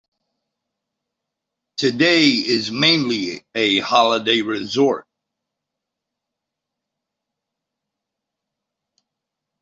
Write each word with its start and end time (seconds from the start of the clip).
Today 1.77 2.23
it 2.31 2.47
is 2.47 2.71
mainly 2.71 3.43
a 3.53 3.81
holiday 3.81 4.41
resort. 4.41 5.05